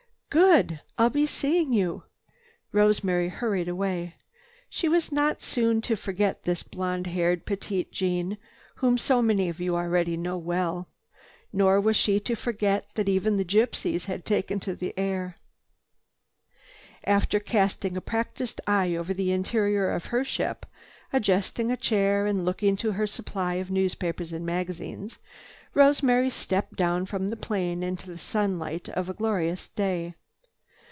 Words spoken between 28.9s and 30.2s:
a glorious day.